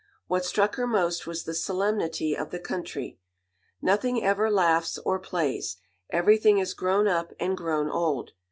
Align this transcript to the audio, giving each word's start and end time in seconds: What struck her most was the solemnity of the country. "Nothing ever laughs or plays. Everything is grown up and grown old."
What 0.25 0.43
struck 0.43 0.77
her 0.77 0.87
most 0.87 1.27
was 1.27 1.43
the 1.43 1.53
solemnity 1.53 2.35
of 2.35 2.49
the 2.49 2.57
country. 2.57 3.19
"Nothing 3.83 4.23
ever 4.23 4.49
laughs 4.49 4.97
or 4.97 5.19
plays. 5.19 5.77
Everything 6.09 6.57
is 6.57 6.73
grown 6.73 7.07
up 7.07 7.33
and 7.39 7.55
grown 7.55 7.87
old." 7.87 8.31